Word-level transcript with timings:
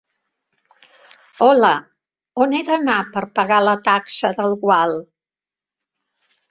Hola, 1.47 1.69
on 2.47 2.57
he 2.57 2.63
d'anar 2.71 2.97
per 3.17 3.25
pagar 3.41 3.63
la 3.69 3.79
taxa 3.91 4.37
del 4.41 4.61
gual? 4.67 5.01